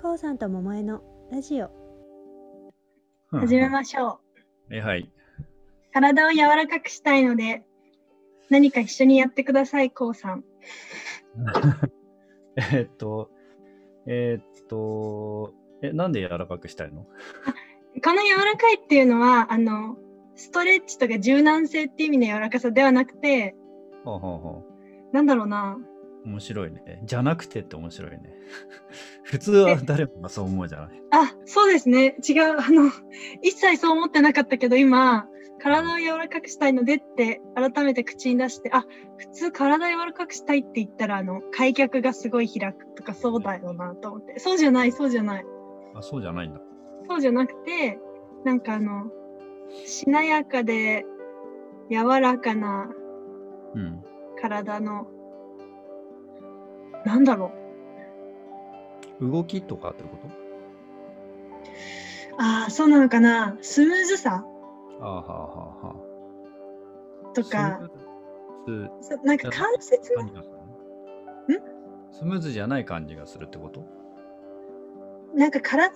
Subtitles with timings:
[0.00, 1.70] こうさんと桃江のラジオ。
[3.30, 4.20] 始めましょ
[4.70, 4.74] う。
[4.74, 5.10] えはい。
[5.92, 7.62] 体を柔らかくしたいので、
[8.50, 10.44] 何か一緒にやってください、こうさん。
[12.56, 13.30] えーっと、
[14.06, 17.06] えーっと、え、なんで柔らかくしたいの？
[18.04, 19.96] この柔らかいっていうのは、あの、
[20.34, 23.54] ストレッチとか柔軟性っていう意味の柔らかさではなくて、
[24.04, 24.64] ほうほうほ
[25.12, 25.78] なんだろうな。
[26.24, 26.28] う。
[26.28, 27.00] 面白いね。
[27.04, 28.34] じゃなくてって面白いね。
[29.24, 31.02] 普通は誰もがそう思うじゃない。
[31.10, 32.16] あ、そうですね。
[32.28, 32.60] 違う。
[32.60, 32.90] あの、
[33.42, 35.28] 一切そう思ってなかったけど、今、
[35.60, 38.84] 体を柔らかくしたいのでって改めて口に出して、あ、
[39.16, 44.38] 普通体柔らかくしたいって言ったら、あの、開脚がすごい開くとかそうだよなと思って。
[44.38, 45.44] そうじゃない、そうじゃない。
[45.94, 46.60] あ、そうじゃないんだ。
[47.08, 47.98] そうじゃなくて、
[48.44, 49.10] なんかあの、
[49.86, 51.04] しなやかで
[51.90, 52.90] 柔らかな
[53.74, 54.02] うん。
[57.04, 57.52] なんだろ
[59.20, 59.30] う。
[59.30, 60.28] 動きとかってこと？
[62.38, 63.56] ああ、そうなのかな。
[63.60, 64.44] スムーズさ？
[65.00, 65.46] ああはあは
[65.82, 65.94] あは
[67.30, 67.34] あ。
[67.34, 67.80] とか、
[68.66, 70.12] スムーズそなんか関節？
[70.14, 70.62] の感じがするの？
[72.10, 73.84] スムーズじゃない感じがするってこと？
[75.34, 75.90] なんか体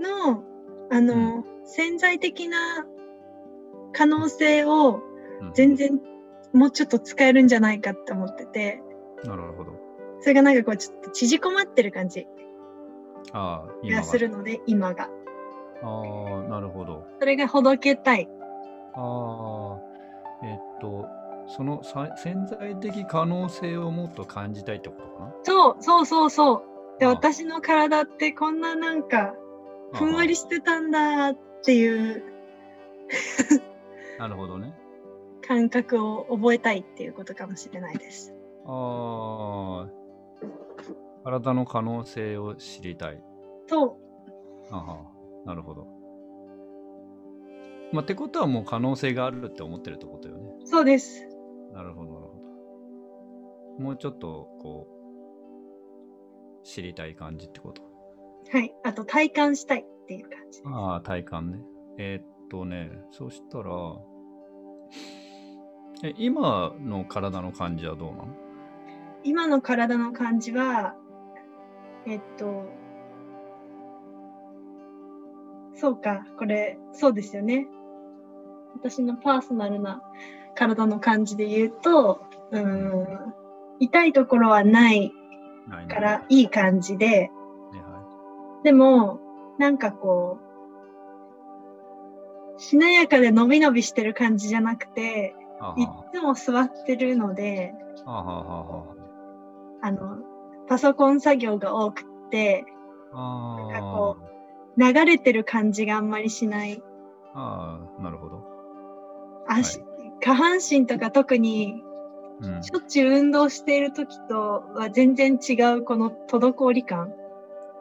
[0.00, 0.44] の、
[0.90, 2.86] あの、潜在的な
[3.92, 5.00] 可能性を
[5.40, 5.52] うん。
[5.52, 6.00] 全然
[6.52, 8.80] もうちょっと使えるんじゃないかって思ってて、
[9.24, 9.72] なるほど。
[10.20, 12.26] それがなんかこうちょっと縮こまってる感じ
[13.32, 15.10] ああ、今ががするので、今が。
[15.82, 17.06] ああ、なるほど。
[17.18, 18.28] それがほどけたい。
[18.94, 19.80] ああ、
[20.44, 21.06] えっと、
[21.48, 25.34] そのさ潜在的可能性をもっと感じたいってことかな？
[25.42, 26.64] そう、そうそうそ
[26.96, 27.00] う。
[27.00, 29.34] で、あ私の体ってこんななんか、
[29.92, 32.22] ふんわりしてたんだっていう
[34.18, 34.74] なるほどね。
[35.46, 38.34] 感覚を覚えたいっていうことかもしれないです。
[38.66, 39.90] ああ、
[41.24, 43.22] 体の可能性を知りたい。
[43.66, 43.96] そう。
[44.70, 45.10] あは
[45.44, 45.86] なるほど。
[47.92, 50.50] まあ、ってことはもう可能性があるって思ってるってことよね。
[50.64, 51.28] そうです。
[51.72, 52.34] なるほど、なるほ
[53.78, 53.82] ど。
[53.84, 54.88] もうちょっと、こ
[56.62, 57.82] う、知りたい感じってこと？
[58.50, 58.74] はい。
[58.84, 60.72] あと体感したいっていう感じです。
[60.72, 61.60] ああ、体感ね。
[61.98, 63.70] えーっとね、そしたら、
[66.02, 68.43] え今の体の感じはどうなの？
[69.24, 70.94] 今の体の感じは、
[72.06, 72.66] えっと、
[75.74, 77.66] そうか、これ、そうですよね。
[78.74, 80.02] 私のパーソナルな
[80.54, 82.20] 体の感じで言うと、
[82.52, 83.34] うーん、
[83.80, 85.12] 痛いところはない
[85.88, 87.30] からいい感じで、
[88.62, 89.20] でも、
[89.58, 90.38] なんかこ
[92.58, 95.34] う、しなやかで伸び伸びしてる感じじゃなくて、
[95.76, 95.86] い。
[96.12, 97.74] つも座ってるので、
[99.84, 100.16] あの、
[100.66, 102.64] パソコン作業が多くって、
[103.12, 103.56] あ。
[103.58, 104.16] なんかあこ
[104.78, 106.82] 流れてる感じがあんまりしない。
[107.34, 108.42] あ、ああ、なるほど。
[109.46, 109.84] 足、
[110.20, 111.84] 下半身とか特に、
[112.40, 112.62] うん。
[112.62, 117.12] しょっちゅう運動している時とは全然違うこの滞り感。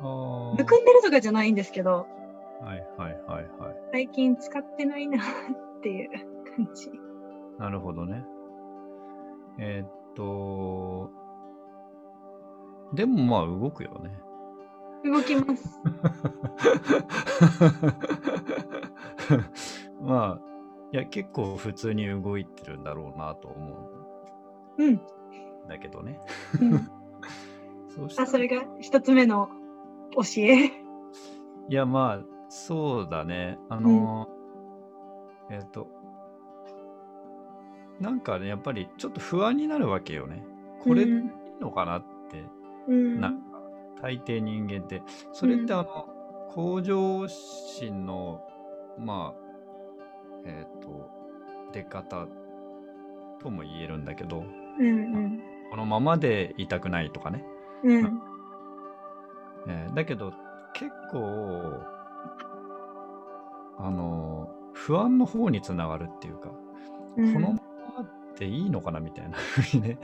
[0.00, 2.06] あむくんでるとかじゃないんですけど、
[2.62, 3.76] あ、はいはいはいはい。
[3.92, 5.22] 最近使ってないなっ
[5.82, 6.10] ていう
[6.56, 6.90] 感じ。
[7.58, 8.24] なるほどね。
[9.58, 11.19] えーっと、
[12.94, 14.10] でもまあ動くよね。
[15.04, 15.80] 動きます。
[20.02, 20.40] まあ、
[20.92, 23.90] いや、結構普通に動いてるんだろうなと思
[24.78, 24.86] うん。
[24.86, 25.00] うん
[25.70, 26.20] だけどね。
[26.60, 26.90] うん、
[27.88, 29.48] そうしたあ、それが一つ目の
[30.12, 30.66] 教え。
[30.66, 30.72] い
[31.68, 33.56] や、まあ、そうだね。
[33.68, 34.28] あの、
[35.48, 35.86] えっ、と、
[38.00, 40.44] なんかね、やっぱりちょっと不安になるわけよね。
[40.82, 41.30] これでいいうん
[41.60, 42.19] のかなって、うん。
[42.90, 43.60] なんか、
[44.02, 45.02] 大抵人間って。
[45.32, 46.08] それって、あの、
[46.50, 48.40] 向上心の、
[48.98, 49.40] まあ、
[50.44, 51.10] えっ、と、
[51.72, 52.26] 出方
[53.40, 54.44] とも言えるんだけど、
[54.78, 55.40] うん
[55.70, 57.44] このままで痛くないとかね。
[57.84, 57.96] うん。
[57.96, 58.20] うん。
[59.68, 60.32] えーだけど
[60.72, 61.80] 結構
[63.78, 66.50] あの不安の方につながるっていうか、
[67.16, 67.54] うんこのま
[67.98, 68.06] ま
[68.38, 69.98] でいいのかなみたいなふうにね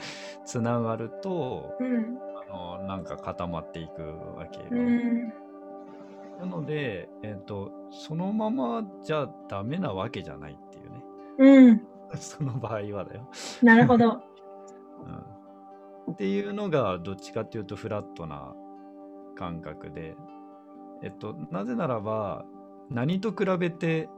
[0.44, 2.18] つながるとうん。
[2.48, 4.02] あのなんか固まっていく
[4.36, 5.28] わけよ、うん。
[6.40, 11.02] なので、えー、とそのままじゃダメなわけじゃないっていうね
[11.38, 11.86] うん。
[12.18, 13.28] その場合はだよ、
[13.62, 14.22] なるほど。
[16.06, 18.54] うん、っていうのがどっちかっていうとフラットな
[19.34, 20.16] 感覚で、
[21.02, 22.44] えっと、なぜならば
[22.90, 24.08] 何と比べて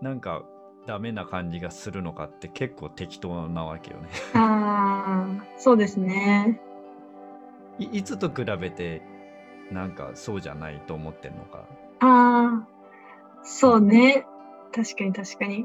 [0.00, 0.44] なんか
[0.86, 4.08] ダメな感じがするのかって結構適当なわけよね。
[4.34, 6.60] ああ、そうですね。
[7.80, 9.02] いいつと比べて
[9.72, 11.64] なんかそうじゃないと思ってんのか。
[12.00, 12.68] ああ、
[13.42, 14.26] そうね。
[14.72, 15.64] 確かに確かに。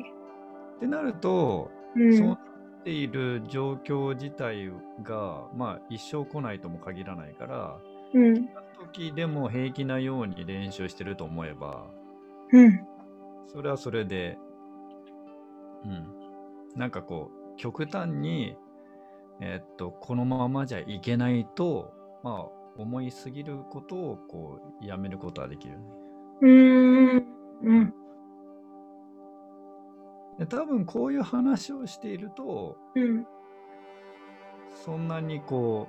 [0.78, 2.18] ってなると、うん。
[2.18, 2.38] そうなっ
[2.84, 4.72] ている状況自体
[5.04, 7.78] が、まあ一生来ないとも限らないから、
[8.14, 8.50] うん。
[8.94, 11.86] 時でも平気なように練習してると思えば、
[12.52, 12.86] うん。
[13.48, 14.38] それはそれで、
[15.84, 16.08] うん。
[16.76, 18.56] なんかこう、極端に、
[19.42, 21.94] えっと、このままじゃいけないと、
[22.26, 25.78] まあ、思いすぎることを、こう、やめることはできる。
[26.42, 27.26] うーん。
[27.62, 27.94] うん。
[30.40, 33.28] で多分、こういう話をしていると、うん。
[34.72, 35.88] そんなにこ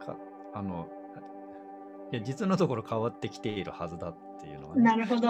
[0.00, 0.16] う、か、
[0.54, 0.86] あの、
[2.12, 5.28] いや、実のところ変わってきているはずだっていうのはね、なるほど。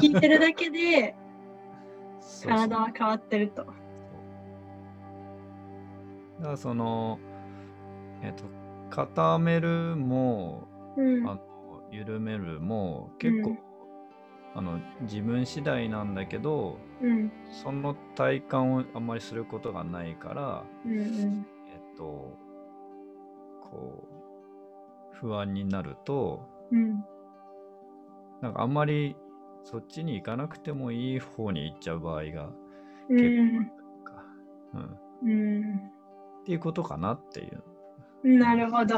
[0.00, 1.14] 聞いてるだけで
[2.44, 3.64] 体は変わってると。
[3.64, 3.72] だ
[6.42, 7.20] からその、
[8.22, 8.61] えっと、
[8.94, 11.28] 固めるも、うん。
[11.28, 11.40] あの
[11.90, 13.58] 緩めるも結構、うん
[14.54, 17.32] あの自分次第なんだけどうん。
[17.50, 20.92] その体感をあんまりすることがないからうん。
[20.92, 21.46] うん。
[21.72, 22.36] えっと
[23.62, 24.08] こ
[25.12, 27.02] う不安になるとうん。
[28.42, 29.16] なんかあんまり
[29.64, 32.50] そっちに行かなくてもいい方に行っちゃう場合が
[33.08, 33.66] うん。
[34.04, 34.24] か、
[34.74, 34.86] うん、っ
[35.22, 35.90] うん。
[36.44, 37.62] ていうことかなっていう
[38.22, 38.96] なるほど。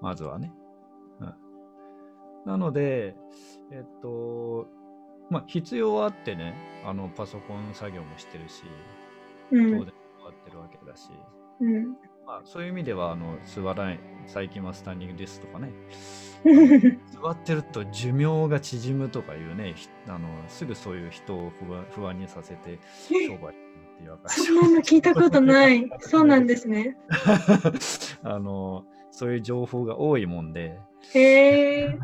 [0.00, 0.52] まずはね。
[1.20, 1.34] うん、
[2.46, 3.16] なので、
[3.72, 4.68] えっと、
[5.30, 8.64] まあ、必要はあってね、あの、パソコン作業もしてるし、
[9.50, 9.78] うん。
[9.78, 11.10] 当然終わってるわけだし、
[11.60, 11.96] うん。
[12.26, 15.72] まあ、そういう意味では、あの、座らない、最近はスタンディングですとかね、
[17.22, 22.78] 座ってると寿命が縮むとかいうね、ひあのすぐそういう人を不安不安にさせて
[23.08, 23.56] 商売っ
[23.98, 25.90] ていう証そんなの聞いたことない。
[26.00, 26.96] そうなんですね。
[28.22, 30.78] あの、そういう情報が多いもんで、
[31.14, 31.98] へえ。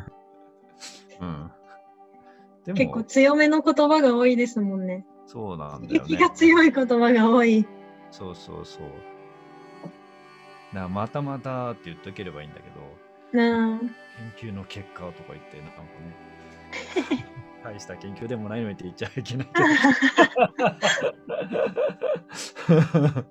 [1.21, 1.51] うん。
[2.65, 5.05] で結構強めの言葉が多いですもんね。
[5.27, 6.21] そうなんだよ息ね。
[6.21, 7.67] が強い言葉が多い。
[8.11, 9.10] そうそうそう。
[10.73, 13.79] だからまたまたって言っとければいいんだけど、なあ。
[14.39, 17.27] 研究の結果とか言って、なんかね、
[17.65, 19.67] 大した研究でもないのにって言っちゃいけないけど。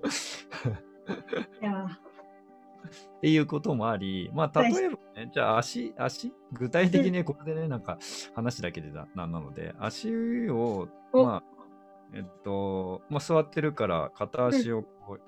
[1.62, 1.86] いや。
[3.20, 7.98] っていうこともあり、まあ、例えばね、じゃあ足、足、具体的にここでね、なんか
[8.34, 11.42] 話だけでななんなので、足を、おまあ、
[12.14, 15.20] えっと、まあ、座ってるから、片足をこう、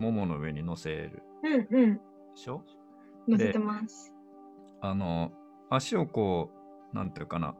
[0.00, 1.94] ももの上に乗せるうんうん。
[1.96, 2.00] で
[2.34, 2.62] しょ？
[3.28, 4.12] 乗せてます。
[4.80, 5.30] あの、
[5.68, 6.50] 足をこ
[6.92, 7.54] う、なんていうかな、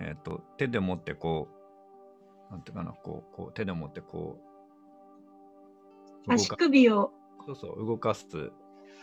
[0.00, 1.48] えっ、と、手で持ってこ
[2.48, 4.40] う、なんていうかな、こう、こう手で持ってこ
[6.26, 7.12] う、動足か首を。
[7.46, 8.26] そうそう、動かす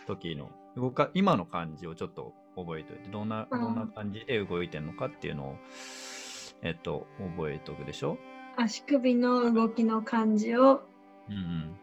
[0.06, 5.56] 時の、動か、今の感じをちょっと覚えておいて、どんな、うんどんな感じで動いてるのかっていうのを、
[6.62, 7.06] えっ、と、
[7.36, 8.18] 覚えておくでしょ？
[8.56, 10.82] 足首の動きの感じを。
[11.28, 11.78] うんうん。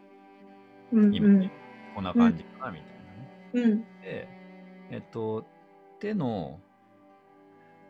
[0.92, 1.52] うんうん今ね。
[1.94, 2.88] こんな感じかな、みたい
[3.54, 3.70] なね。
[3.70, 3.80] うん。
[4.02, 4.28] で、
[4.90, 5.44] えっと、
[6.00, 6.60] 手の、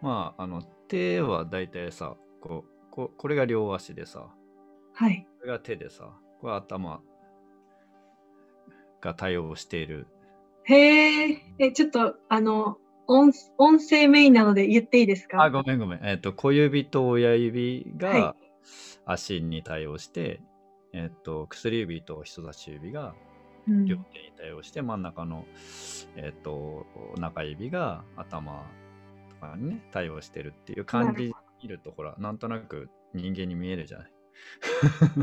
[0.00, 4.28] まあ、あの、手はだいたいさ、こう、ここれが両足でさ、
[4.94, 5.26] はい。
[5.40, 7.02] これが手でさ、これは頭
[9.00, 10.06] が対応している。
[10.64, 11.42] へえ。
[11.58, 12.78] え、ちょっと、あの、
[13.08, 15.42] 音音声メインなので言っていいですか？
[15.42, 16.04] あ、ごめんごめん。
[16.04, 18.36] えっと、小指と親指はが
[19.04, 20.40] 足に対応して、
[20.96, 23.14] えっと、薬指と人差し指が
[23.68, 25.44] うん両手に対応して、真ん中の、
[26.16, 26.86] えっと、
[27.18, 28.64] 中指が頭
[29.28, 34.12] とかにね、対応してるっていう感じ見ると、ほら、なんとなく人間に見えるじゃない。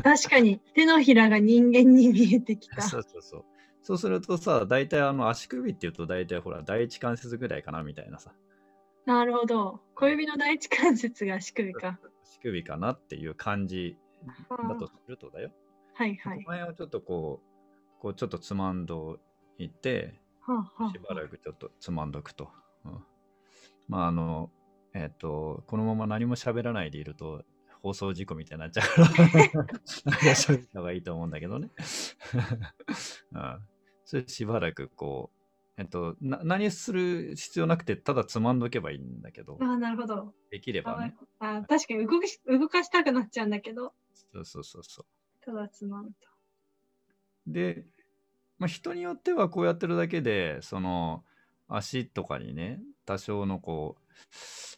[0.04, 2.82] 確かに、手のひらが人間に見えてきた。
[2.84, 3.46] そうそうそう。
[3.82, 8.34] そうするとさ、大体あの足首っていうと大体ほら、第一関節ぐらいかなみたいなさ、
[9.06, 9.82] なるほど。
[9.96, 12.00] 小指の第一関節が足首か。
[12.24, 13.98] 足首かなっていう感じ
[14.50, 15.52] だとするとだよ。
[15.96, 16.44] はいはい。
[16.46, 19.20] 前をちょっとこう、こうちょっとつまんど
[19.58, 22.50] いて、はあはあしばらくちょっとつまんどくと。
[22.86, 23.04] うん、
[23.88, 24.50] まああの、
[24.94, 27.44] えっ、と、このまま何も喋らないでいると、
[27.82, 29.66] 放送事故みたいになっちゃうから、
[30.36, 31.70] 喋った方がいいと思うんだけどね。
[33.34, 33.68] うん、
[34.06, 35.44] それしばらくこう、
[35.78, 40.34] えっと、な何する必要なくて、ただつまんどけばいいんだけど、ああ、なるほど。
[40.52, 41.16] できればね。
[41.40, 45.06] あー確かに動き動かしたくなっちゃうんだけど、そうそうそうそう。
[45.46, 46.30] ただつまむと。
[47.48, 47.86] で、
[48.58, 51.24] まあ、人によってはこうやってるだけで、その
[51.68, 54.02] 足とかにね、多少のこう、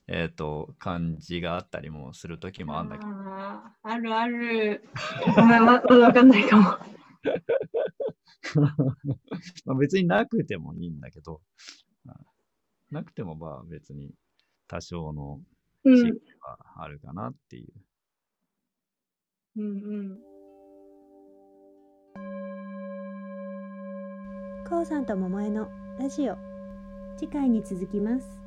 [0.07, 4.83] えっ、と、感じがあったりもする時もあるんだけど、あーあるある。
[5.35, 6.63] ごめん、ままだわかんないかも。
[9.65, 11.41] まあ別になくてもいいんだけど、
[12.91, 14.11] なくてもまあ別に
[14.67, 15.41] 多少の
[15.83, 17.73] うん違いはあるかなっていう。
[19.57, 20.34] うんうん
[24.67, 25.69] こうさんと桃江の
[25.99, 26.37] ラジオ。
[27.17, 28.44] 次回に続きます。